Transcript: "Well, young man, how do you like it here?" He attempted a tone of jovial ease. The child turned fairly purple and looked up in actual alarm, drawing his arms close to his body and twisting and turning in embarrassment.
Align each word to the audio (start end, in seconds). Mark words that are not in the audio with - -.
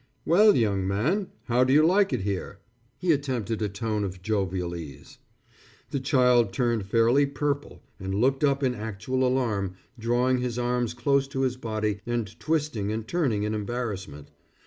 "Well, 0.25 0.55
young 0.57 0.87
man, 0.87 1.29
how 1.43 1.63
do 1.63 1.71
you 1.73 1.85
like 1.85 2.11
it 2.11 2.21
here?" 2.21 2.57
He 2.97 3.11
attempted 3.11 3.61
a 3.61 3.69
tone 3.69 4.03
of 4.03 4.23
jovial 4.23 4.75
ease. 4.75 5.19
The 5.91 5.99
child 5.99 6.51
turned 6.53 6.87
fairly 6.87 7.27
purple 7.27 7.83
and 7.99 8.15
looked 8.15 8.43
up 8.43 8.63
in 8.63 8.73
actual 8.73 9.23
alarm, 9.23 9.75
drawing 9.99 10.39
his 10.39 10.57
arms 10.57 10.95
close 10.95 11.27
to 11.27 11.41
his 11.41 11.55
body 11.55 11.99
and 12.07 12.39
twisting 12.39 12.91
and 12.91 13.07
turning 13.07 13.43
in 13.43 13.53
embarrassment. 13.53 14.31